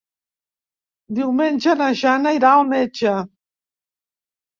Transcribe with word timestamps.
Diumenge 1.17 1.75
na 1.81 1.89
Jana 1.99 2.31
irà 2.37 2.53
al 2.61 2.65
metge. 2.71 3.13